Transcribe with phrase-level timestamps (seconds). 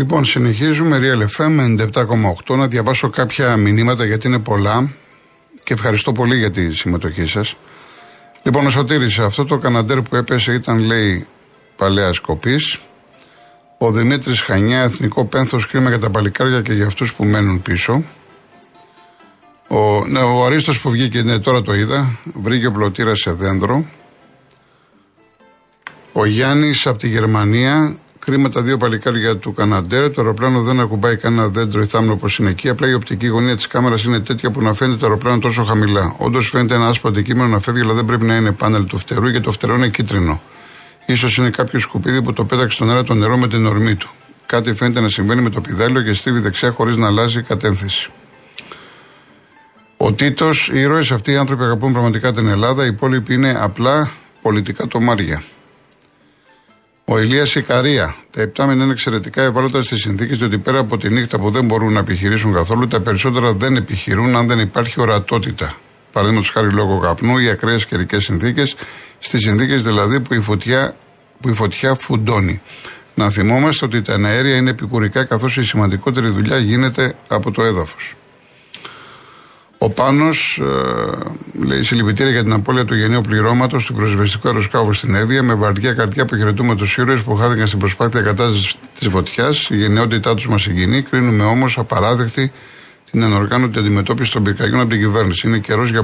[0.00, 0.98] Λοιπόν, συνεχίζουμε.
[1.02, 1.78] Real FM
[2.46, 2.56] 97,8.
[2.56, 4.90] Να διαβάσω κάποια μηνύματα γιατί είναι πολλά
[5.62, 7.56] και ευχαριστώ πολύ για τη συμμετοχή σας.
[8.42, 11.26] Λοιπόν, ο Σωτήρης, αυτό το καναντέρ που έπεσε ήταν, λέει,
[11.76, 12.80] παλαιά σκοπής.
[13.78, 18.04] Ο Δημήτρης Χανιά, εθνικό πένθος κρίμα για τα παλικάρια και για αυτούς που μένουν πίσω.
[19.68, 23.84] Ο, ναι, ο Αρίστος που βγήκε, ναι, τώρα το είδα, βρήκε πλωτήρας σε δέντρο.
[26.12, 30.10] Ο Γιάννης από τη Γερμανία, κρίμα τα δύο παλικάρια του Καναντέρ.
[30.10, 32.68] Το αεροπλάνο δεν ακουμπάει κανένα δέντρο ή θάμνο όπως είναι εκεί.
[32.68, 36.14] Απλά η οπτική γωνία της κάμερας είναι τέτοια που να φαίνεται το αεροπλάνο τόσο χαμηλά.
[36.18, 39.28] Όντως φαίνεται ένα άσπρο αντικείμενο να φεύγει, αλλά δεν πρέπει να είναι πάνελ του φτερού,
[39.28, 40.40] γιατί το φτερό είναι κίτρινο.
[41.16, 44.10] σω είναι κάποιο σκουπίδι που το πέταξε στον αέρα το νερό με την ορμή του.
[44.46, 48.10] Κάτι φαίνεται να συμβαίνει με το πιδάλιο και στρίβει δεξιά χωρίς να αλλάζει κατεύθυνση.
[49.96, 54.10] Ο Τίτος, οι ήρωες αυτοί οι άνθρωποι αγαπούν πραγματικά την Ελλάδα, οι υπόλοιποι είναι απλά
[54.42, 55.42] πολιτικά τομάρια.
[57.12, 58.16] Ο Ηλίας Ικαρία.
[58.30, 61.92] Τα επτάμινα είναι εξαιρετικά ευάλωτα στις συνθήκες, διότι πέρα από τη νύχτα που δεν μπορούν
[61.92, 65.76] να επιχειρήσουν καθόλου, τα περισσότερα δεν επιχειρούν αν δεν υπάρχει ορατότητα.
[66.12, 68.76] Παραδείγματος χάρη λόγω καπνού ή ακραίες καιρικές συνθήκες,
[69.18, 70.94] στις συνθήκες δηλαδή που η, φωτιά,
[71.40, 72.62] που η φωτιά φουντώνει.
[73.14, 78.14] Να θυμόμαστε ότι τα αέρια είναι επικουρικά καθώς η σημαντικότερη δουλειά γίνεται από το έδαφος.
[79.82, 85.14] Ο Πάνος ε, λέει συλληπιτήρια για την απώλεια του γενναίου πληρώματος του προσβεστικού αεροσκάφου στην
[85.14, 85.42] Εύβοια.
[85.42, 89.70] Με βαριά καρδιά που χαιρετούμε του ήρωες που χάθηκαν στην προσπάθεια κατάστασης της φωτιάς.
[89.70, 91.02] Η γενναιότητά τους μας συγκινεί.
[91.02, 92.52] Κρίνουμε όμως απαράδεκτη
[93.10, 95.48] την ανοργάνωτη αντιμετώπιση των πυρκαγιών από την κυβέρνηση.
[95.48, 96.02] Είναι καιρός για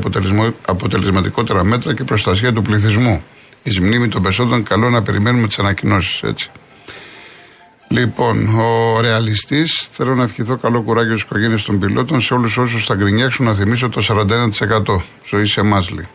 [0.67, 3.23] αποτελεσματικότερα μέτρα και προστασία του πληθυσμού.
[3.63, 6.51] Η μνήμη των πεσόντων καλό να περιμένουμε τις ανακοινώσεις έτσι.
[7.89, 12.85] Λοιπόν, ο ρεαλιστής, θέλω να ευχηθώ καλό κουράγιο στις οικογένειες των πιλότων, σε όλους όσους
[12.85, 16.09] θα γκρινιάξουν να θυμίσω το 41% ζωή σε μάσλι.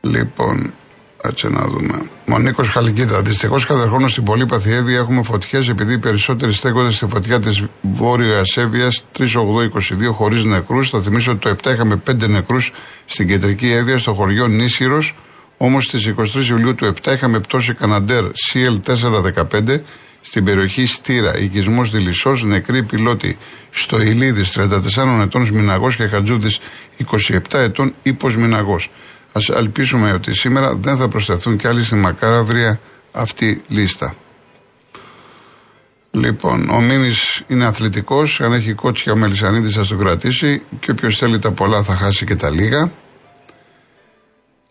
[0.00, 0.72] Λοιπόν,
[1.22, 2.02] έτσι να δούμε.
[2.26, 3.22] Μονίκο Χαλκίδα.
[3.22, 7.64] Δυστυχώς κάθε χρόνο στην πολύπαθη Εύη έχουμε φωτιές επειδή οι περισσότεροι στέκονται στη φωτιά της
[7.80, 9.24] Βόρειας Εύβοιας 3-8-22
[10.12, 10.90] χωρίς νεκρούς.
[10.90, 12.72] Θα θυμίσω ότι το 7 είχαμε 5 νεκρούς
[13.04, 15.02] στην κεντρική Εύβοια στο χωριό Νίσυρο.
[15.56, 19.80] Όμως στις 23 Ιουλίου του 7 είχαμε πτώση Καναντέρ CL415
[20.26, 23.38] στην περιοχή Στήρα, οικισμός Δηλησός, νεκρή πιλότη
[23.70, 26.58] στο Ηλίδη 34 ετών Μιναγό και Χατζούδης
[27.30, 28.74] 27 ετών ύπος Μιναγό.
[29.32, 32.80] Α ελπίσουμε ότι σήμερα δεν θα προσθεθούν κι άλλοι στη μακάβρια
[33.12, 34.14] αυτή λίστα.
[36.10, 38.40] Λοιπόν, ο Μίμης είναι αθλητικός.
[38.40, 40.62] Αν έχει κότσια ο Μελισανίδης θα τον κρατήσει.
[40.80, 42.92] Και όποιος θέλει τα πολλά θα χάσει και τα λίγα.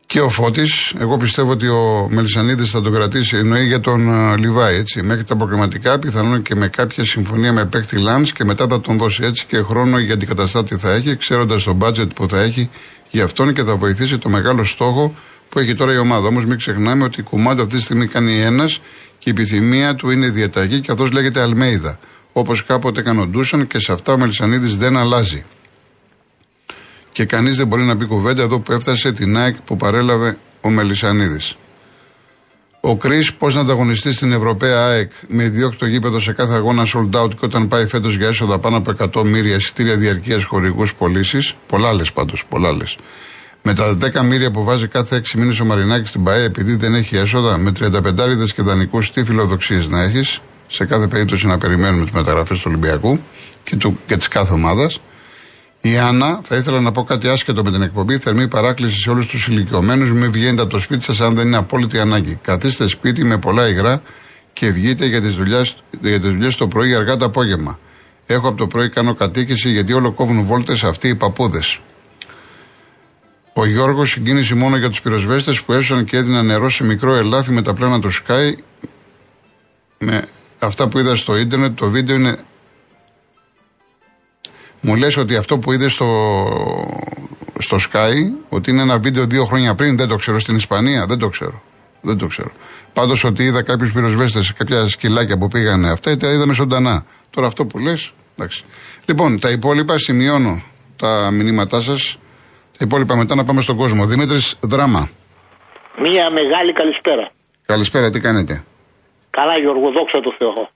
[0.05, 4.37] Και ο Φώτης, εγώ πιστεύω ότι ο Μελισανίδης θα τον κρατήσει, εννοεί για τον uh,
[4.37, 5.01] Λιβάη, έτσι.
[5.01, 8.97] Μέχρι τα προκριματικά, πιθανόν και με κάποια συμφωνία με παίκτη Λαν και μετά θα τον
[8.97, 12.69] δώσει έτσι και χρόνο για την καταστάτη θα έχει, ξέροντας το μπάτζετ που θα έχει
[13.11, 15.15] για αυτόν και θα βοηθήσει το μεγάλο στόχο
[15.49, 16.27] που έχει τώρα η ομάδα.
[16.27, 18.79] Όμως μην ξεχνάμε ότι η κουμάντο αυτή τη στιγμή κάνει ένας
[19.17, 21.99] και η επιθυμία του είναι διαταγή και αυτό λέγεται Αλμέιδα.
[22.33, 25.45] Όπως κάποτε κανοντούσαν και σε αυτά ο Μελισανίδης δεν αλλάζει
[27.13, 30.69] και κανείς δεν μπορεί να πει κουβέντα εδώ που έφτασε την ΑΕΚ που παρέλαβε ο
[30.69, 31.55] Μελισανίδης.
[32.81, 37.21] Ο Κρι, πώς να ανταγωνιστεί στην Ευρωπαία ΑΕΚ; Με ιδιόκτητο γήπεδο σε κάθε αγώνα sold
[37.21, 41.55] out και όταν πάει φέτος για έσοδα πάνω από 100 μύρια εισιτήρια διαρκείας χορηγούς πωλήσεις.
[41.67, 42.83] Πολλά λε πάντως, πολλά λε.
[43.61, 46.95] Με τα 10 μύρια που βάζει κάθε 6 μήνες ο Μαρινάκης στην ΠαΕ επειδή δεν
[46.95, 52.03] έχει έσοδα, με 35 και δανεικούς, τι φιλοδοξίες να έχεις, σε κάθε περίπτωση να περιμένουμε
[52.03, 53.19] τις μεταγραφές του Ολυμπιακού
[53.63, 54.99] και, και της κάθε ομάδας.
[55.85, 58.17] Η Άννα, θα ήθελα να πω κάτι άσχετο με την εκπομπή.
[58.17, 60.11] Θερμή παράκληση σε όλους τους ηλικιωμένους.
[60.11, 62.39] Μην βγαίνετε από το σπίτι σας αν δεν είναι απόλυτη ανάγκη.
[62.41, 64.01] Καθίστε σπίτι με πολλά υγρά
[64.53, 67.79] και βγείτε για τις δουλειές το πρωί αργά το απόγευμα.
[68.25, 71.79] Έχω από το πρωί κάνω κατοίκηση γιατί όλο κόβουν βόλτες αυτοί οι παππούδες.
[73.53, 77.51] Ο Γιώργος συγκίνηση μόνο για τους πυροσβέστες που έσωσαν και έδιναν νερό σε μικρό ελάφι
[77.51, 78.53] με τα πλάνα του Sky.
[79.97, 80.25] Με
[80.59, 82.37] αυτά που είδα στο ίντερνετ, το βίντεο είναι
[84.85, 86.07] μου λες ότι αυτό που είδες στο,
[87.59, 88.13] στο Sky,
[88.49, 90.39] ότι είναι ένα βίντεο δύο χρόνια πριν, δεν το ξέρω.
[90.39, 91.61] Στην Ισπανία, δεν το ξέρω.
[92.01, 92.51] Δεν το ξέρω.
[92.93, 97.05] Πάντως ότι είδα κάποιους πυροσβέστες, κάποια σκυλάκια που πήγανε αυτά, τα είδαμε ζωντανά.
[97.29, 98.63] Τώρα αυτό που λες, εντάξει.
[99.05, 100.63] Λοιπόν, τα υπόλοιπα σημειώνω
[100.97, 102.17] τα μηνύματά σας.
[102.77, 104.05] Τα υπόλοιπα μετά να πάμε στον κόσμο.
[104.05, 105.09] Δημήτρης Δράμα.
[105.97, 107.31] Μία μεγάλη καλησπέρα.
[107.65, 108.63] Καλησπέρα, τι κάνετε;
[109.29, 110.69] Καλά, Γιώργο, δόξα τω Θεώ.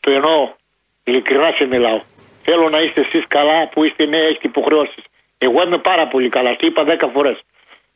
[0.00, 0.54] Το εννοώ.
[1.04, 2.00] Ειλικρινά σε μιλάω.
[2.42, 5.04] Θέλω να είστε εσείς καλά που είστε νέοι, έχετε υποχρεώσεις.
[5.38, 6.56] Εγώ είμαι πάρα πολύ καλά.
[6.56, 7.38] Το είπα δέκα φορές.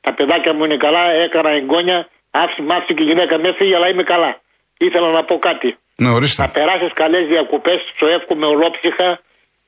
[0.00, 3.88] Τα παιδάκια μου είναι καλά, έκανα εγγόνια, άφησε μάθηση και η γυναίκα με έφυγε, αλλά
[3.88, 4.40] είμαι καλά.
[4.78, 5.76] Ήθελα να πω κάτι.
[5.96, 6.42] Ναι, ορίστε.
[6.42, 9.20] Να περάσεις καλές διακοπές, σου εύχομαι ολόψυχα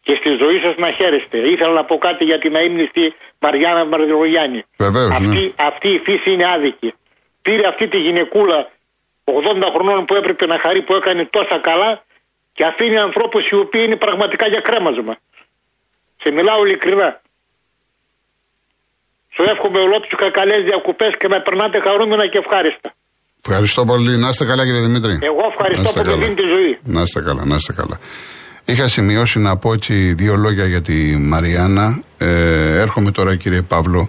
[0.02, 1.38] και στη ζωή σας να χαίρεστε.
[1.38, 4.62] Ήθελα να πω κάτι για την αίμνηστη Μαριάννα Μαρδρογιάννη.
[4.78, 5.10] Βεβαίως.
[5.10, 5.50] Αυτή, ναι.
[5.56, 6.94] αυτή η φύση είναι άδικη.
[7.42, 8.70] Πήρε αυτή τη γυναικούλα
[9.24, 9.32] 80
[9.74, 12.04] χρονών που έπρεπε να χαρεί που έκανε τόσα καλά
[12.56, 15.14] και αφήνει ανθρώπους οι οποίοι είναι πραγματικά για κρέμασμα.
[16.22, 17.10] Σε μιλάω ειλικρινά.
[19.34, 22.88] Σου εύχομαι ολόκληρου κακαλές διακοπές και με περνάτε χαρούμενα και ευχάριστα.
[23.44, 24.12] Ευχαριστώ πολύ.
[24.22, 25.14] Να είστε καλά, κύριε Δημήτρη.
[25.30, 26.72] Εγώ ευχαριστώ που μου δίνει τη ζωή.
[26.82, 27.96] Να είστε καλά, να είστε καλά.
[28.64, 32.02] Είχα σημειώσει να πω έτσι δύο λόγια για τη Μαριάννα.
[32.18, 34.08] Ε, έρχομαι τώρα, κύριε Παύλο,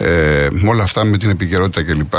[0.00, 2.12] ε, με όλα αυτά με την επικαιρότητα κλπ.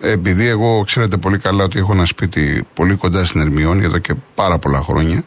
[0.00, 4.14] Επειδή εγώ ξέρετε πολύ καλά ότι έχω ένα σπίτι πολύ κοντά στην Ερμιόνη εδώ και
[4.34, 5.24] πάρα πολλά χρόνια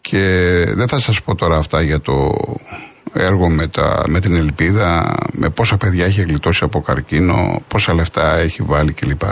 [0.00, 0.20] και
[0.74, 2.32] δεν θα σας πω τώρα αυτά για το
[3.12, 8.38] έργο με, τα, με την ελπίδα, με πόσα παιδιά έχει γλιτώσει από καρκίνο, πόσα λεφτά
[8.38, 9.22] έχει βάλει κλπ.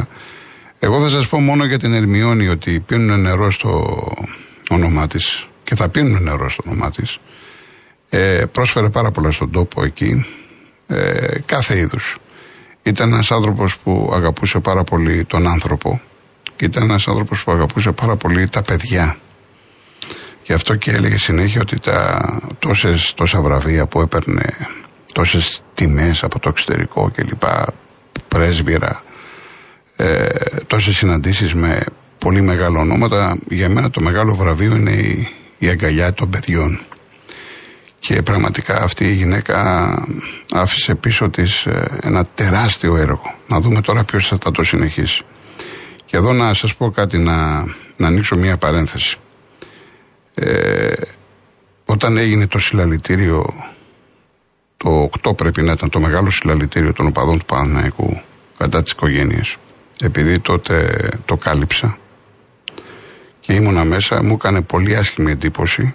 [0.78, 4.02] Εγώ θα σας πω μόνο για την Ερμιόνη ότι πίνουν νερό στο
[4.70, 7.18] όνομά της και θα πίνουν νερό στο όνομά της.
[8.08, 10.26] Ε, πρόσφερε πάρα πολλά στον τόπο εκεί,
[10.92, 12.18] ε, κάθε είδους.
[12.82, 16.00] Ήταν ένας άνθρωπος που αγαπούσε πάρα πολύ τον άνθρωπο
[16.56, 19.16] και ήταν ένας άνθρωπος που αγαπούσε πάρα πολύ τα παιδιά.
[20.44, 22.20] Γι' αυτό και έλεγε συνέχεια ότι τα
[22.58, 24.56] τόσες, τόσα βραβεία που έπαιρνε,
[25.12, 27.42] τόσες τιμές από το εξωτερικό κλπ,
[28.28, 29.02] πρέσβυρα,
[29.96, 30.26] ε,
[30.66, 31.84] τόσες συναντήσεις με
[32.18, 35.28] πολύ μεγάλα ονόματα, για μένα το μεγάλο βραβείο είναι η,
[35.58, 36.80] η αγκαλιά των παιδιών.
[38.06, 39.58] Και πραγματικά αυτή η γυναίκα
[40.50, 43.34] άφησε πίσω της ε, ένα τεράστιο έργο.
[43.46, 45.22] Να δούμε τώρα ποιος θα το συνεχίσει.
[46.04, 47.64] Και εδώ να σας πω κάτι, να,
[47.96, 49.16] να ανοίξω μία παρένθεση.
[50.34, 50.92] Ε,
[51.84, 53.54] όταν έγινε το συλλαλητήριο,
[54.76, 58.20] το 8 πρέπει να ήταν το μεγάλο συλλαλητήριο των οπαδών του Παναναϊκού
[58.58, 59.56] κατά τις οικογένειες,
[60.00, 61.98] επειδή τότε το κάλυψα
[63.40, 65.94] και ήμουνα μέσα, μου έκανε πολύ άσχημη εντύπωση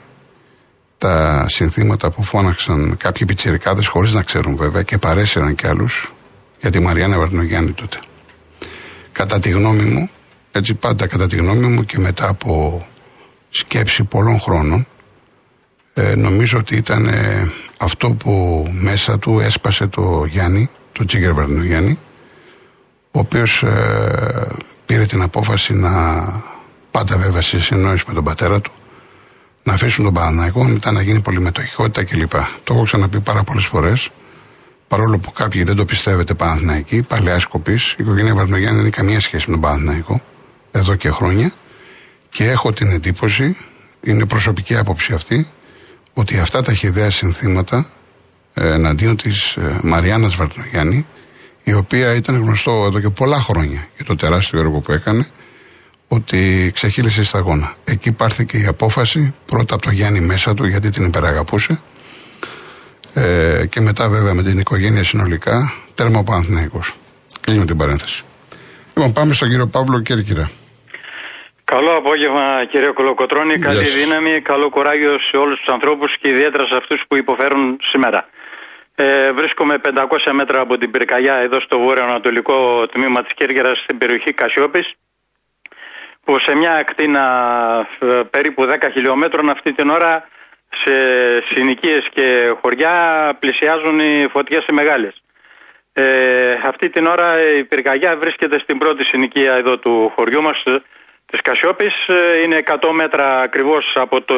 [0.97, 6.13] τα συνθήματα που φώναξαν κάποιοι πιτσιρικάδες χωρίς να ξέρουν βέβαια και παρέσυραν κι άλλους
[6.61, 7.97] για τη Μαριάννα Βαρνογιάννη τότε.
[9.11, 10.09] Κατά τη γνώμη μου,
[10.51, 12.85] έτσι πάντα κατά τη γνώμη μου και μετά από
[13.49, 14.87] σκέψη πολλών χρόνων,
[15.93, 21.99] ε, νομίζω ότι ήταν ε, αυτό που μέσα του έσπασε το Γιάννη, το Τσίγκερ Βαρνογιάννη,
[23.11, 24.47] ο οποίος ε,
[24.85, 25.91] πήρε την απόφαση να
[26.91, 28.71] πάντα βέβαια σε συνεννόηση με τον πατέρα του,
[29.67, 32.31] να αφήσουν τον Παναναϊκό, μετά να γίνει πολυμετοχικότητα κλπ.
[32.63, 34.09] Το έχω ξαναπεί πάρα πολλές φορές.
[34.87, 39.19] Παρόλο που κάποιοι δεν το πιστεύετε Παναθηναϊκοί, παλαιά σκοπή, η οικογένεια Βαρνογιάννη δεν έχει καμία
[39.19, 40.21] σχέση με τον Παναθηναϊκό
[40.71, 41.51] εδώ και χρόνια.
[42.29, 43.57] Και έχω την εντύπωση,
[44.01, 45.47] είναι προσωπική άποψη αυτή,
[46.13, 47.89] ότι αυτά τα χιδέα συνθήματα
[48.53, 51.05] ε, εναντίον της ε, Μαριάννας Βαρνογιάννη,
[51.63, 55.27] η οποία ήταν γνωστό εδώ και πολλά χρόνια για το τεράστιο έργο που έκανε,
[56.07, 57.73] ότι ξεχύλισε σταγόνα.
[57.83, 61.79] Εκεί πάρθηκε η απόφαση, πρώτα από το Γιάννη μέσα του, γιατί την υπεραγαπούσε,
[63.13, 66.95] ε, και μετά βέβαια με την οικογένεια συνολικά, τέρμα ο Παναθηναϊκός.
[67.41, 68.23] Κλείνω την παρένθεση.
[68.95, 70.51] Λοιπόν, πάμε στον κύριο Παύλο Κέρκυρα.
[71.63, 76.75] Καλό απόγευμα κύριε Κολοκοτρώνη, καλή δύναμη, καλό κουράγιο σε όλους τους ανθρώπους και ιδιαίτερα σε
[76.75, 78.29] αυτούς που υποφέρουν σήμερα.
[78.95, 84.33] Ε, βρίσκομαι 500 μέτρα από την πυρκαγιά εδώ στο βόρειο-ανατολικό τμήμα της Κέρκυρας στην περιοχή
[84.33, 84.93] Κασιόπης
[86.27, 87.25] που σε μια ακτίνα
[87.99, 90.27] ε, περίπου 10 χιλιόμετρων αυτή την ώρα
[90.69, 90.91] σε
[91.41, 92.93] συνοικίες και χωριά
[93.39, 95.21] πλησιάζουν οι φωτιές οι μεγάλες.
[95.93, 100.63] Ε, αυτή την ώρα η πυρκαγιά βρίσκεται στην πρώτη συνοικία εδώ του χωριού μας
[101.25, 102.07] της Κασιόπης.
[102.07, 104.35] Ε, είναι 100 μέτρα ακριβώς από το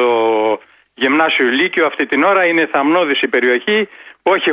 [0.94, 2.46] γυμνάσιο Λύκειο αυτή την ώρα.
[2.46, 3.88] Είναι θαμνώδης η περιοχή,
[4.22, 4.50] όχι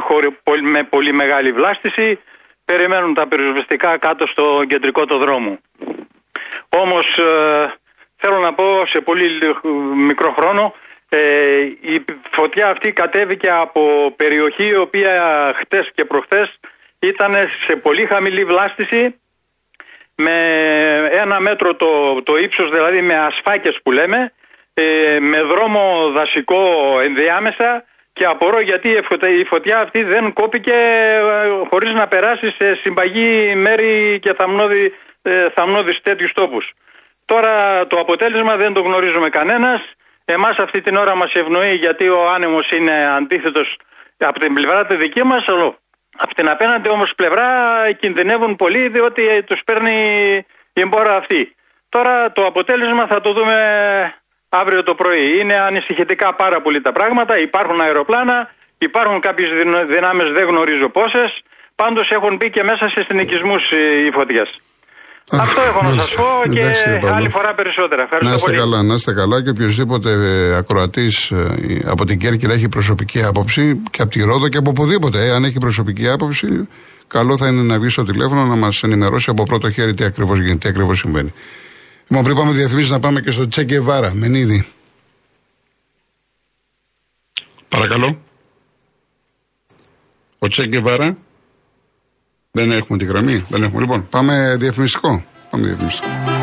[0.62, 2.20] με πολύ μεγάλη βλάστηση.
[2.66, 5.60] Περιμένουν τα πυροσβεστικά κάτω στο κεντρικό το δρόμο.
[6.78, 7.74] Όμως ε,
[8.16, 9.30] θέλω να πω σε πολύ
[9.96, 10.74] μικρό χρόνο
[11.10, 16.60] ε, η φωτιά αυτή κατέβηκε από περιοχή η οποία χτες και προχτές
[17.00, 17.34] ήταν
[17.66, 19.20] σε πολύ χαμηλή βλάστηση
[20.16, 20.38] με
[21.12, 24.34] ένα μέτρο το, το ύψος δηλαδή με ασφάκες που λέμε
[24.74, 26.60] ε, με δρόμο δασικό
[27.04, 28.90] ενδιάμεσα και απορώ γιατί
[29.40, 30.74] η φωτιά αυτή δεν κόπηκε
[31.70, 34.94] χωρίς να περάσει σε συμπαγή μέρη και θαμνώδη
[35.28, 36.74] ε, θαμνώδεις τέτοιους τόπους.
[37.26, 39.82] Τώρα το αποτέλεσμα δεν το γνωρίζουμε κανένας.
[40.26, 43.78] Εμάς αυτή την ώρα μας ευνοεί γιατί ο άνεμος είναι αντίθετος
[44.18, 45.48] από την πλευρά τη δική μας,
[46.18, 47.48] από την απέναντι όμως πλευρά
[48.00, 49.96] κινδυνεύουν πολύ διότι τους παίρνει
[50.74, 51.56] η εμπόρα αυτή.
[51.90, 53.56] Τώρα το αποτέλεσμα θα το δούμε
[54.50, 55.40] αύριο το πρωί.
[55.40, 57.38] Είναι ανησυχητικά πάρα πολύ τα πράγματα.
[57.38, 59.50] Υπάρχουν αεροπλάνα, υπάρχουν κάποιες
[59.88, 61.42] δυνάμεις, δεν γνωρίζω πόσες.
[61.76, 64.62] Πάντως έχουν μπει και μέσα σε συνοικισμούς οι φωτιές.
[65.32, 68.02] Αυτό έχω να σας πω και άλλη φορά περισσότερα.
[68.02, 68.58] Ευχαριστώ να είστε πολύ.
[68.60, 73.82] καλά, να είστε καλά και οποιοδήποτε ε, ακροατής ε, από την Κέρκυρα έχει προσωπική άποψη
[73.92, 75.26] και από τη Ρόδο και από οπουδήποτε.
[75.26, 76.48] Ε, αν έχει προσωπική άποψη,
[77.08, 80.40] καλό θα είναι να βγει στο τηλέφωνο να μας ενημερώσει από πρώτο χέρι τι ακριβώς
[80.40, 81.34] γίνεται, τι ακριβώς συμβαίνει.
[82.08, 84.68] Λοιπόν, πριν πάμε διαφημίσεις να πάμε και στο Τσέκε Βάρα, Μενίδη.
[87.70, 88.20] Παρακαλώ.
[90.40, 91.18] Ο Τσέκε Βάρα.
[92.58, 93.46] Δεν έχουμε τη γραμμή.
[93.50, 93.82] Δεν έχουμε.
[93.82, 95.24] Λοιπόν, πάμε διαφημιστικό.
[95.50, 96.37] Πάμε διαφημιστικό.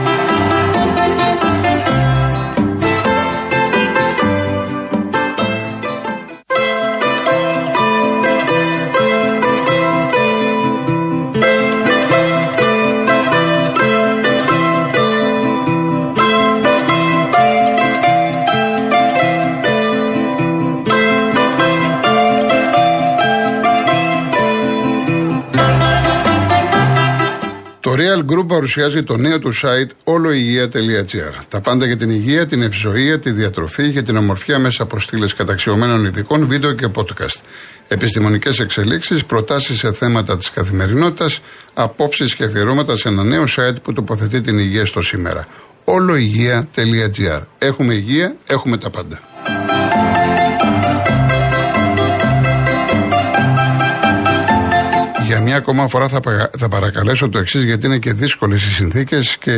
[28.15, 31.43] Real Group παρουσιάζει το νέο του site oloigia.gr.
[31.49, 35.35] Τα πάντα για την υγεία, την ευζοία, τη διατροφή και την ομορφιά μέσα από στήλες
[35.35, 37.41] καταξιωμένων ειδικών, βίντεο και podcast.
[37.89, 41.41] Επιστημονικές εξελίξεις, προτάσεις σε θέματα της καθημερινότητας,
[41.75, 45.47] απόψεις και αφιερώματα σε ένα νέο site που τοποθετεί την υγεία στο σήμερα.
[45.85, 47.43] oloigia.gr.
[47.59, 49.21] Έχουμε υγεία, έχουμε τα πάντα.
[55.27, 56.21] Για μια ακόμα φορά θα,
[56.59, 59.53] θα παρακαλέσω το εξής, γιατί είναι και δύσκολες οι συνθήκες και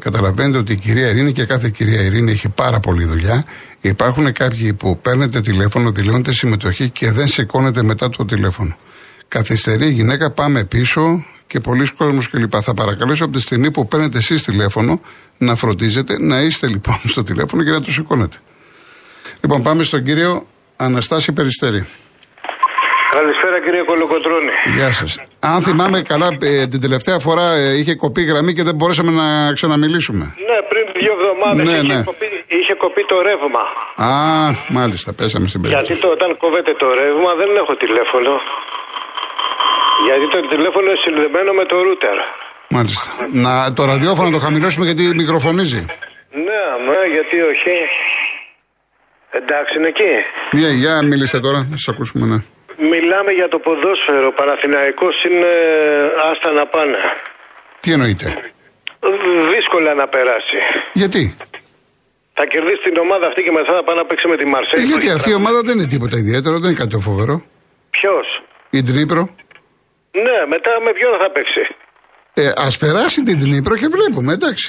[0.00, 3.44] καταλαβαίνετε ότι η κυρία Ειρήνη και κάθε κυρία Ειρήνη έχει πάρα πολλή δουλειά.
[3.80, 8.76] Υπάρχουν κάποιοι που παίρνετε τηλέφωνο, δηλώνετε συμμετοχή και δεν σηκώνετε μετά το τηλέφωνο.
[9.28, 12.52] Καθυστερεί η γυναίκα, πάμε πίσω και πολλοί κόσμοι κλπ.
[12.62, 15.00] Θα παρακαλέσω από τη στιγμή που παίρνετε εσείς τηλέφωνο
[15.38, 18.36] να φροντίζετε να είστε λοιπόν στο τηλέφωνο και να το σηκώνετε.
[19.40, 21.86] Λοιπόν, πάμε στον κύριο Αναστάση Περιστέρη.
[23.18, 24.54] Καλησπέρα κύριε Κολοκοτρώνη.
[24.76, 25.10] Γεια σας.
[25.40, 29.52] Αν θυμάμαι καλά, ε, την τελευταία φορά ε, είχε κοπεί γραμμή και δεν μπορέσαμε να
[29.56, 30.24] ξαναμιλήσουμε.
[30.48, 32.02] Ναι, πριν δύο εβδομάδες Ναι, είχε, ναι.
[32.10, 32.26] κοπεί,
[32.58, 33.64] είχε κοπεί το ρεύμα.
[34.08, 34.12] Α,
[34.78, 35.86] μάλιστα, πέσαμε στην περίπτωση.
[35.86, 38.32] Γιατί το, όταν κόβεται το ρεύμα δεν έχω τηλέφωνο.
[40.06, 42.16] Γιατί το τηλέφωνο είναι συνδεμένο με το ρούτερ.
[42.76, 43.10] Μάλιστα.
[43.44, 45.80] Να, το ραδιόφωνο το χαμηλώσουμε γιατί μικροφωνίζει.
[46.46, 47.74] Ναι, αμέ, γιατί όχι.
[49.40, 50.12] Εντάξει, είναι εκεί.
[50.58, 52.38] Για, για μιλήστε τώρα, να σας ακούσουμε, ναι.
[52.78, 54.28] Μιλάμε για το ποδόσφαιρο.
[54.40, 55.52] Παναθηναϊκός είναι
[56.30, 56.98] άστα να πάνε.
[57.80, 58.26] Τι εννοείτε.
[59.54, 60.58] Δύσκολα να περάσει.
[60.92, 61.36] Γιατί;
[62.34, 64.84] Θα κερδίσει την ομάδα αυτή και μετά θα πάει να παίξει με τη Ε, Μαρσέλη.
[64.84, 67.36] γιατί αυτή η ομάδα δεν είναι τίποτα ιδιαίτερο, δεν είναι κάτι το φοβερό.
[67.90, 68.26] Ποιος;
[68.70, 69.22] Η Τρίπρο.
[70.24, 71.62] Ναι, μετά με ποιον θα παίξει;
[72.34, 74.68] Ε, Α περάσει την Τρίπρο και βλέπουμε, εντάξει.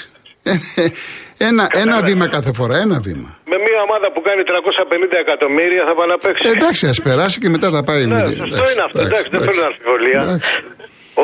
[1.38, 3.30] Ε, ε, ένα, ένα βήμα κάθε φορά, ένα βήμα.
[3.52, 6.48] Με μια ομάδα που κάνει 350 εκατομμύρια θα πάει να παίξει.
[6.48, 8.06] Ε, εντάξει, ας περάσει και μετά θα πάει.
[8.06, 9.00] ναι, με- σωστό εντάξει, είναι αυτό.
[9.00, 10.22] Εντάξει, δεν εντάξει, θέλω αμφιβολία.
[10.22, 10.52] εντάξει.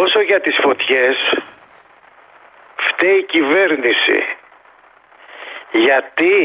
[0.03, 1.15] Όσο για τις φωτιές,
[2.87, 4.19] φταίει η κυβέρνηση.
[5.85, 6.35] Γιατί,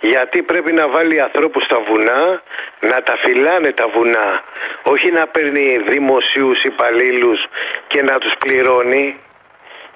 [0.00, 2.22] γιατί πρέπει να βάλει ανθρώπους στα βουνά,
[2.90, 4.28] να τα φυλάνε τα βουνά.
[4.92, 7.40] Όχι να παίρνει δημοσίους υπαλλήλους
[7.88, 9.06] και να τους πληρώνει.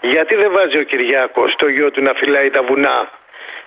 [0.05, 3.11] Γιατί δεν βάζει ο Κυριάκος το γιο του να φυλάει τα βουνά;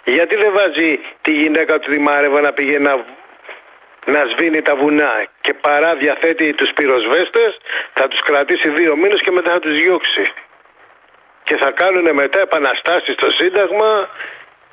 [0.04, 3.06] Γιατί δεν βάζει τη γυναίκα του τη Μάρεβα να πηγαίνει να
[4.06, 7.58] να σβήνει τα βουνά και παρά διαθέτει τους πυροσβέστες
[7.94, 10.32] θα τους κρατήσει δύο μήνες και μετά θα τους διώξει.
[11.44, 14.10] Και θα κάνουν μετά επαναστάσεις στο Σύνταγμα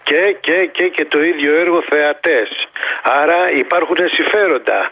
[0.03, 2.69] και, και, και, και το ίδιο έργο θεατές.
[3.03, 4.91] Άρα υπάρχουν συμφέροντα.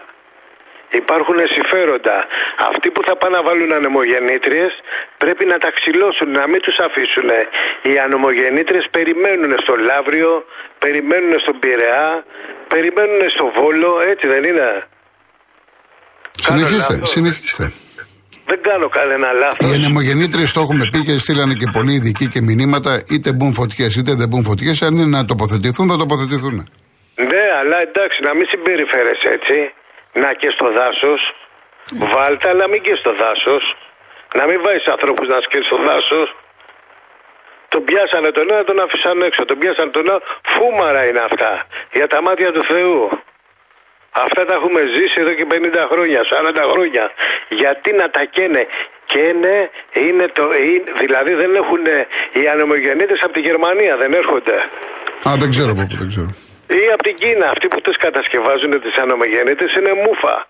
[1.01, 2.17] Υπάρχουν συμφέροντα.
[2.71, 4.73] Αυτοί που θα πάνε να βάλουν ανεμογεννήτριες
[5.23, 7.31] πρέπει να τα ξυλώσουν, να μην τους αφήσουν.
[7.89, 10.31] Οι ανεμογεννήτριες περιμένουν στο Λαύριο,
[10.83, 12.09] περιμένουν στον Πειραιά,
[12.73, 14.69] περιμένουν στο Βόλο, έτσι δεν είναι;
[16.47, 17.11] Συνεχίστε, λάθος.
[17.11, 17.73] συνεχίστε.
[18.47, 19.71] Δεν κάνω κανένα λάθος.
[19.71, 23.97] Οι ανεμογεννήτριες το έχουμε πει και στείλανε και πολλοί ειδικοί και μηνύματα, είτε μπουν φωτιές
[23.97, 24.83] είτε δεν μπουν φωτιές.
[24.83, 26.57] Αν είναι να τοποθετηθούν, θα τοποθετηθούν.
[27.31, 29.57] Ναι, αλλά εντάξει, να μην συμπεριφέρεσαι έτσι.
[30.13, 31.35] Να και στο δάσος.
[32.13, 33.77] Βάλτε, αλλά μην και στο δάσος.
[34.35, 36.29] Να μην βάζεις ανθρώπους να σκέφτεσαι στο δάσος.
[37.69, 39.45] Τον πιάσανε τον ένα, τον άφησαν έξω.
[39.45, 40.23] Τον πιάσανε τον άλλο.
[40.53, 41.67] Φούμαρα είναι αυτά.
[41.93, 43.01] Για τα μάτια του Θεού.
[44.25, 47.05] Αυτά τα έχουμε ζήσει εδώ και 50 χρόνια, 40 χρόνια.
[47.49, 48.67] Γιατί να τα καίνε;
[49.13, 50.43] Καίνε είναι το.
[50.69, 51.85] Είναι, δηλαδή δεν έχουν
[52.33, 54.57] οι ανεμογεννήτες από τη Γερμανία, δεν έρχονται.
[55.29, 56.31] Α, δεν ξέρω από πού, δεν ξέρω.
[56.73, 57.49] Ή από την Κίνα.
[57.51, 60.47] Αυτοί που τις κατασκευάζουν τις ανομογεννήτες είναι μούφα.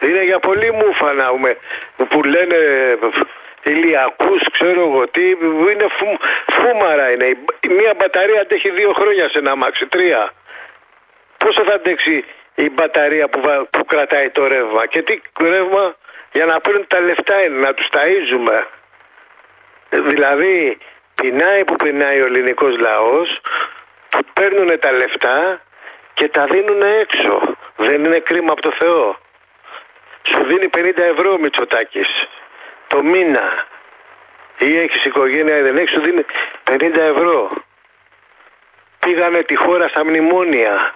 [0.00, 1.56] Είναι για πολύ μούφα να πούμε,
[2.08, 2.56] που λένε
[3.62, 5.28] ηλιακούς, ξέρω εγώ τι,
[5.72, 6.06] είναι φου,
[6.46, 7.24] φούμαρα είναι.
[7.26, 10.32] Η- Μία μπαταρία αντέχει δύο χρόνια σε ένα αμάξι, τρία.
[11.36, 12.24] Πόσο θα αντέξει
[12.54, 15.96] η μπαταρία που, βα- που κρατάει το ρεύμα; Και τι ρεύμα;
[16.32, 18.64] Για να παίρνουν τα λεφτά είναι, να τους ταΐζουμε.
[19.90, 20.78] Δηλαδή,
[21.14, 23.40] πεινάει που πεινάει ο ελληνικός λαός
[24.16, 25.60] που παίρνουν τα λεφτά
[26.14, 27.56] και τα δίνουν έξω.
[27.76, 29.16] Δεν είναι κρίμα από το Θεό.
[30.22, 32.28] Σου δίνει 50 ευρώ ο Μητσοτάκης
[32.86, 33.46] το μήνα.
[34.58, 36.24] Ή έχεις οικογένεια ή δεν έχεις, σου δίνει
[36.64, 37.50] 50 ευρώ.
[38.98, 40.92] πήγανε τη χώρα στα μνημόνια.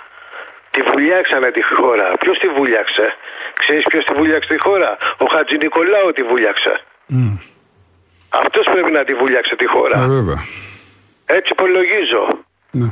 [0.71, 2.17] Τη βουλιάξανε τη χώρα.
[2.19, 3.15] Ποιος τη βούλιαξε.
[3.53, 6.81] Ξέρεις ποιος τη βούλιαξε τη χώρα; Ο Χατζη Νικολάου τη βούλιαξε.
[7.11, 7.39] Mm.
[8.29, 9.99] Αυτός πρέπει να τη βούλιαξε τη χώρα.
[10.03, 10.45] Ε, βέβαια.
[11.27, 12.29] Έτσι υπολογίζω.
[12.71, 12.89] Ναι.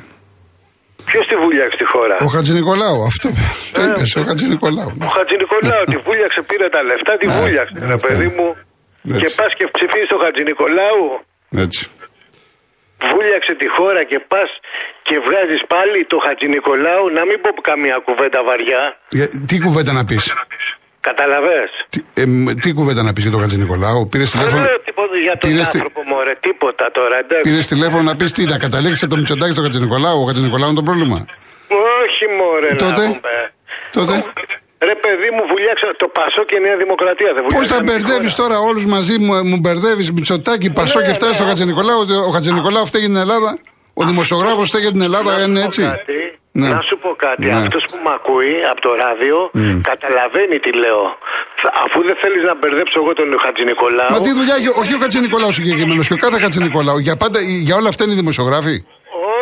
[1.04, 3.28] Ποιος τη βούλιαξε τη χώρα; Ο Χατζη Νικολάου, αυτό.
[3.74, 4.90] Το είπες, ο Χατζη Νικολάου.
[5.08, 7.74] Ο Χατζη Νικολάου τη βούλιαξε, πήρε τα λεφτά, τη Ναι, βούλιαξε.
[7.90, 8.06] Ρε αυτό.
[8.08, 8.48] παιδί μου.
[9.12, 9.20] Έτσι.
[9.20, 11.04] Και πας και ψηφίσεις τον Χατζη Νικολάου.
[11.64, 11.82] Έτσι.
[13.10, 14.50] Βούλιαξε τη χώρα και πας
[15.06, 17.04] και βγάζεις πάλι το Χατζη Νικολάου.
[17.18, 18.82] Να μην πω καμία κουβέντα βαριά.
[19.16, 20.24] Για- Τι κουβέντα να πεις.
[21.00, 24.64] Καταλαβες; Τι, ε, μ, τι κουβέντα να πεις για τον Χατζη Νικολάου; Πήρες Δεν τηλέφωνο,
[24.68, 26.34] λέω τίποτα για τον Πήρες τη- άνθρωπο, μωρέ.
[26.40, 27.42] Τίποτα τώρα, εντάξει.
[27.50, 30.42] πήρες τηλέφωνο να πεις τι, να καταλήξει από το Μητσοτάκι στο Χατζη Νικολάου; Ο Χατζη
[30.42, 31.18] Νικολάου είναι το πρόβλημα.
[32.02, 33.34] Όχι, μωρέ, Τότε; να πούμε.
[33.92, 34.14] Τότε.
[34.90, 37.30] Ρε παιδί μου, βουλιάξα το Πασό και Νέα Δημοκρατία.
[37.34, 38.48] Δεν Πώς θα βουλιάξανε τη μπερδεύεις χώρα.
[38.48, 41.36] τώρα όλους μαζί μου, μου μπερδεύεις Μητσοτάκι, Πασό Ναι, και φτάσει ναι.
[41.38, 41.98] στο Χατζη Νικολάου.
[42.04, 43.58] ότι Ο Χατζη Νικολάου φταίει για την Ελλάδα.
[43.94, 46.68] Ο δημοσιογράφος φταίει για την Ελλάδα, Να σου είναι πω έτσι; κάτι, Ναι.
[46.74, 47.44] Να σου πω κάτι.
[47.44, 47.56] Ναι.
[47.62, 49.80] Αυτός που με ακούει από το ράδιο Mm.
[49.90, 51.02] καταλαβαίνει τι λέω.
[51.60, 54.10] Θα- Αφού δεν θέλεις να μπερδέψω εγώ τον Χατζη Νικολάου.
[54.14, 56.98] Μα τι δουλειά έχει, όχι ο Χατζη Νικολάου συγκεκριμένος, και ο κάθε Χατζη Νικολάου.
[57.06, 57.38] Για, πάντα,
[57.68, 58.76] για όλα αυτά είναι οι δημοσιογράφοι;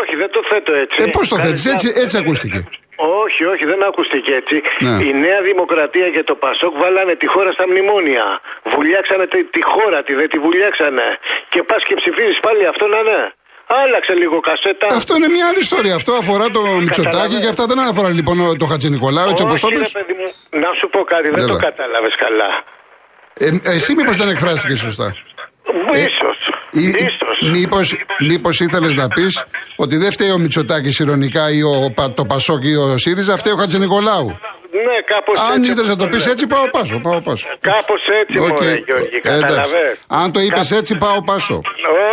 [0.01, 0.97] Όχι, δεν το θέτω έτσι.
[1.03, 2.03] Ε, πώς το Κάνεις θέτεις, έτσι, λάθος.
[2.03, 2.59] έτσι ακούστηκε.
[3.25, 4.57] Όχι, όχι, δεν ακούστηκε έτσι.
[4.87, 4.97] Ναι.
[5.09, 8.27] Η Νέα Δημοκρατία και το Πασόκ βάλανε τη χώρα στα μνημόνια.
[8.75, 11.07] Βουλιάξανε τη, τη χώρα, τη δεν τη βουλιάξανε.
[11.53, 13.21] Και πας και ψηφίζεις πάλι αυτό να ναι.
[13.67, 14.87] Άλλαξε λίγο κασέτα.
[15.01, 15.95] Αυτό είναι μια άλλη ιστορία.
[15.95, 17.41] Αυτό αφορά το Μητσοτάκι καταλαβαίνω.
[17.41, 19.93] και αυτά δεν αφορά λοιπόν το Χατζη Νικολάου, έτσι όπως το Όχι, πες.
[19.93, 20.29] ρε παιδί μου,
[20.61, 21.53] να σου πω κάτι, δεν Έλα.
[21.53, 22.49] το κατάλαβες καλά.
[23.35, 25.15] Ε, εσύ μήπως δεν εκφράστηκες σωστά;
[25.93, 26.39] Ε, Ίσως,
[26.71, 27.51] ίσως.
[27.53, 27.79] Μήπω
[28.19, 29.45] μήπως ήθελες να πεις
[29.77, 33.53] ότι δεν φταίει ο Μητσοτάκης ηρωνικά ή ο, Πα- το Πασόκ ή ο ΣΥΡΙΖΑ, φταίει
[33.53, 33.79] ο Χατζη
[34.77, 34.95] Νικολάου.
[34.95, 35.71] Ναι, κάπως Αν έτσι.
[35.71, 36.97] ήθελες να το πεις έτσι, πάω πάσο.
[37.07, 37.49] Πάω πάσο.
[37.71, 38.49] Κάπως έτσι, Οκ.
[38.49, 39.41] μωρέ, Γιώργη, Ε, εντάξει.
[39.41, 39.95] καταλαβες.
[40.21, 41.57] Αν το είπες έτσι, πάω πάσο.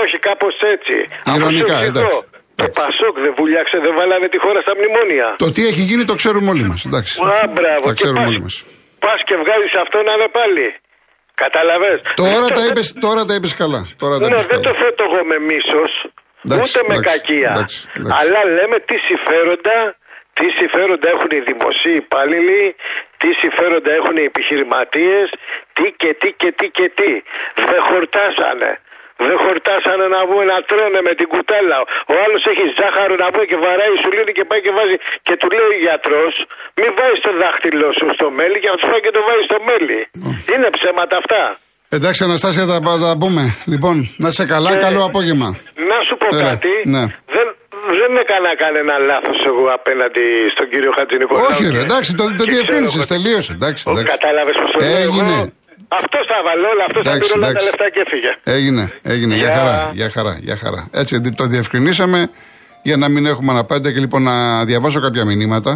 [0.03, 0.95] Όχι, κάπως έτσι.
[1.35, 2.13] Ηρωνικά, Αφού σε εντάξει.
[2.15, 5.27] ρωτήσω, Το Πασόκ δεν βουλιάξε, δεν βάλανε τη χώρα στα μνημόνια.
[5.43, 6.79] Το τι έχει γίνει το ξέρουμε όλοι μας.
[6.89, 7.13] Εντάξει.
[7.21, 7.81] Α, μπράβο.
[7.87, 8.55] Τα Και ξέρουμε πας- όλοι μας.
[9.05, 10.65] Πας και βγάζεις αυτό να είναι πάλι.
[11.43, 11.95] Καταλαβες.
[12.21, 13.81] Τώρα Δεν τα το- είπες, τώρα τα είπες καλά.
[14.03, 14.79] Τώρα τα Ναι, είπες δεν το καλά.
[14.81, 15.91] θέτω εγώ με μίσος,
[16.45, 17.51] Εντάξει, ούτε με εντάξει, κακία.
[17.55, 18.13] εντάξει, εντάξει.
[18.19, 19.77] Αλλά λέμε τι συμφέροντα,
[20.37, 22.63] τι συμφέροντα έχουν οι δημοσίοι υπάλληλοι,
[23.19, 25.27] τι συμφέροντα έχουν οι επιχειρηματίες,
[25.75, 27.11] τι και τι και τι και τι.
[27.69, 28.71] Δεν χορτάσανε.
[29.27, 31.77] Δεν χορτάσανε να βγουν να τρώνε με την κουτάλα.
[32.13, 34.97] Ο άλλος έχει ζάχαρο να βγει και βαράει σουλήνη και πάει και βάζει.
[35.25, 36.33] Και του λέει ο γιατρός,
[36.79, 39.57] μην βάζεις το δάχτυλό σου στο μέλι και να τους πάει και το βάζεις στο
[39.67, 39.99] μέλι.
[40.53, 41.43] Είναι ψέματα αυτά.
[41.97, 43.43] Εντάξει, Αναστάσια, θα τα, τα πούμε.
[43.65, 45.49] Λοιπόν, να είσαι καλά, Και- καλό απόγευμα.
[45.91, 46.71] Να σου πω Έλα, κάτι.
[46.93, 47.03] ναι.
[47.35, 47.47] Δεν,
[48.01, 51.47] δεν έκανα κανένα λάθος εγώ απέναντι στον κύριο Χατζη Νικολάου.
[51.51, 53.51] Όχι, ρε, και- εντάξει, το, το και διευκρίνησε, ξέρω εγώ- τελείωσε.
[53.59, 54.09] Εντάξει, Ο, εντάξει.
[54.15, 55.33] κατάλαβες πως το λέω Έγινε.
[55.37, 55.51] εγώ.
[56.01, 57.65] Αυτό θα βάλω όλα, αυτό θα Εντάξει, πήρε όλα τα εντάξει.
[57.69, 58.31] λεφτά και έφυγε.
[58.57, 59.33] Έγινε, έγινε.
[59.41, 59.55] Για Γεια.
[59.57, 60.81] χαρά, για χαρά, για χαρά.
[61.01, 62.19] Έτσι, δι- το διευκρινίσαμε
[62.87, 65.71] για να μην έχουμε αναπάντα και λοιπόν να διαβάσω κάποια μηνύματα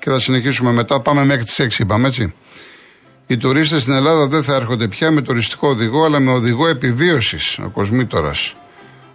[0.00, 0.94] και θα συνεχίσουμε μετά.
[1.06, 2.34] Πάμε μέχρι τις 6, είπαμε έτσι.
[3.26, 7.58] Οι τουρίστες στην Ελλάδα δεν θα έρχονται πια με τουριστικό οδηγό, αλλά με οδηγό επιβίωσης.
[7.58, 8.54] Ο Κοσμήτορας.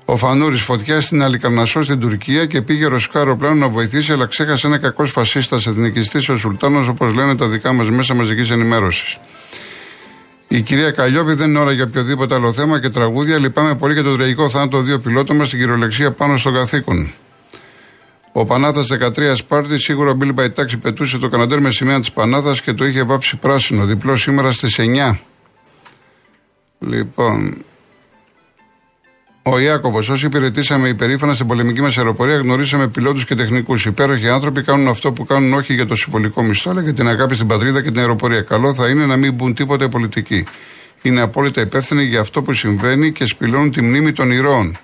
[0.09, 4.67] Ο Φανούρη φωτιά στην Αλικαρνασό στην Τουρκία και πήγε ρωσικό αεροπλάνο να βοηθήσει, αλλά ξέχασε
[4.67, 9.17] ένα κακός φασίστας εθνικιστής ο Σουλτάνος, όπως λένε τα δικά μας μέσα μαζικής ενημέρωσης.
[10.47, 13.37] Η κυρία Καλλιόπη δεν είναι ώρα για οποιοδήποτε άλλο θέμα και τραγούδια.
[13.37, 17.11] Λυπάμαι πολύ για τον τραγικό θάνατο των δύο πιλότων μας στην κυριολεξία πάνω στο καθήκον.
[18.31, 22.61] Ο Πανάθας 13 Σπάρτη, σίγουρα ο Μπίλ Μπαϊτάξη πετούσε το καναντέρ με σημαία της Πανάθας
[22.61, 23.85] και το είχε βάψει πράσινο.
[23.85, 25.19] Διπλό σήμερα στις 9.
[26.79, 27.65] Λοιπόν.
[29.49, 33.85] Ο Ιάκωβος, όσοι υπηρετήσαμε υπερήφανα στην πολεμική μας αεροπορία, γνωρίσαμε πιλότους και τεχνικούς.
[33.85, 37.35] Υπέροχοι άνθρωποι κάνουν αυτό που κάνουν όχι για το συμβολικό μισθό, αλλά για την αγάπη
[37.35, 38.41] στην πατρίδα και την αεροπορία.
[38.41, 40.45] Καλό θα είναι να μην μπουν τίποτα οι πολιτικοί.
[41.01, 44.77] Είναι απόλυτα υπεύθυνοι για αυτό που συμβαίνει και σπηλώνουν τη μνήμη των ηρώων.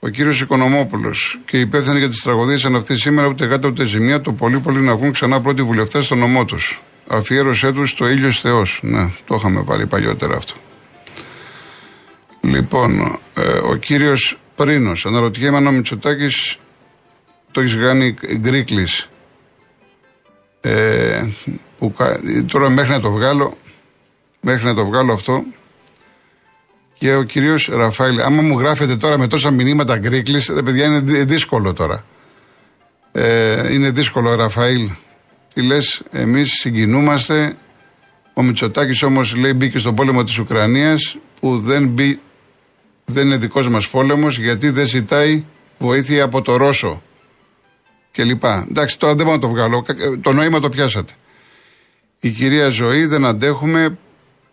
[0.00, 3.84] Ο κύριος Οικονομόπουλος και οι υπεύθυνοι για τις τραγωδίες αν αυτή σήμερα ούτε γάτα ούτε
[3.84, 6.82] ζημιά, το πολύ πολύ να βγουν ξανά πρώτοι βουλευτές στο νομό τους.
[7.06, 8.80] Αφιέρωσέ τους στο ήλιο Θεός.
[8.82, 10.54] Ναι, το είχαμε βάλει παλιότερα αυτό.
[12.46, 16.56] Λοιπόν, ε, ο κύριος Πρίνος, αναρωτιέμαι αν ο Μητσοτάκης
[17.50, 18.86] το έχεις κάνει γκρίκλι.
[20.60, 21.26] Ε,
[21.78, 22.20] που, κα-
[22.52, 23.56] τώρα μέχρι να το βγάλω,
[24.40, 25.44] μέχρι να το βγάλω αυτό.
[26.98, 31.00] Και ο κύριος Ραφάηλ, άμα μου γράφετε τώρα με τόσα μηνύματα γκρίκλι, ρε παιδιά είναι
[31.00, 32.04] δυ- δύσκολο τώρα.
[33.12, 34.88] Ε, είναι δύσκολο, Ραφαήλ.
[35.54, 37.56] Τι λες, εμείς συγκινούμαστε.
[38.34, 42.20] Ο Μητσοτάκης όμως λέει μπήκε στον πόλεμο της Ουκρανίας που δεν, μπει,
[43.06, 45.44] δεν είναι δικός μας πόλεμο γιατί δεν ζητάει
[45.78, 47.02] βοήθεια από το Ρώσο.
[48.12, 48.66] Και λοιπά.
[48.70, 49.82] Εντάξει, τώρα δεν μπορώ να το βγάλω.
[49.82, 51.12] Κα- Το νόημα το πιάσατε.
[52.20, 53.98] Η κυρία Ζωή δεν αντέχουμε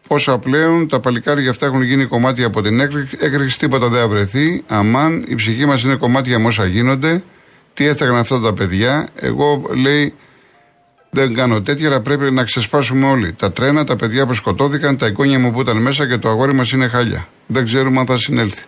[0.08, 2.80] Πόσα πλέον τα παλικάρια αυτά έχουν γίνει κομμάτια από την
[3.20, 4.64] έκρηξη, τίποτα δεν θα βρεθεί.
[4.68, 7.24] Αμάν, η ψυχή μας είναι κομμάτια με όσα γίνονται.
[7.74, 9.08] Τι έφταγαν αυτά τα παιδιά.
[9.16, 10.14] Εγώ λέει
[11.14, 13.34] δεν κάνω τέτοια, αλλά πρέπει να ξεσπάσουμε όλοι.
[13.34, 16.54] Τα τρένα, τα παιδιά που σκοτώθηκαν, τα εικόνια μου που ήταν μέσα και το αγόρι
[16.54, 17.28] μας είναι χάλια.
[17.48, 18.64] Δεν ξέρουμε αν θα συνέλθει.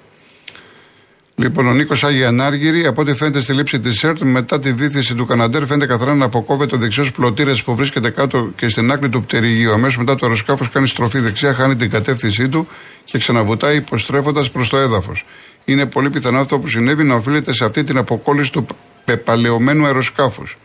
[1.36, 5.16] Λοιπόν, ο Νίκος Άγια Ανάργυρη, από ό,τι φαίνεται στη λήψη της ΣΕΡΤ, μετά τη βήθηση
[5.16, 9.10] του Καναντέρ, φαίνεται καθαρά να αποκόβεται ο δεξιός πλωτήρας που βρίσκεται κάτω και στην άκρη
[9.10, 9.72] του πτερυγίου.
[9.72, 12.68] Αμέσως μετά το αεροσκάφος κάνει στροφή δεξιά, χάνει την κατεύθυνσή του
[13.04, 15.26] και ξαναβουτάει υποστρέφοντας προς το έδαφος.
[15.66, 18.66] Είναι πολύ πιθανό αυτό που συνέβη να οφείλεται σε αυτή την αποκόλληση του
[19.06, 20.58] πεπαλαιωμένου αεροσκάφους.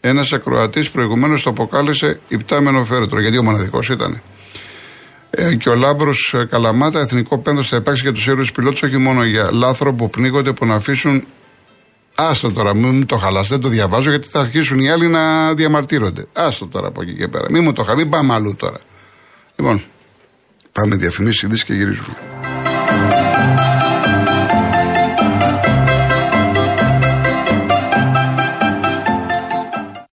[0.00, 4.22] Ένας ακροατής προηγουμένως το αποκάλεσε υπτάμενο φέρετρο, γιατί ο μοναδικός ήταν.
[5.30, 8.96] Ε, και ο Λάμπρος ε, Καλαμάτα, εθνικό πένδος θα υπάρξει για τους ήρωε πιλότους, όχι
[8.96, 11.26] μόνο για λάθρο που πνίγονται, που να αφήσουν.
[12.14, 16.26] Άστο τώρα, μην το χαλάς, δεν το διαβάζω γιατί θα αρχίσουν οι άλλοι να διαμαρτύρονται.
[16.32, 17.46] Άστο τώρα από εκεί και πέρα.
[17.50, 18.78] Μην μου το χαλά, μην πάμε αλλού τώρα.
[19.56, 19.82] Λοιπόν,
[20.72, 22.16] πάμε διαφημίσει, ειδήσει και γυρίζουμε.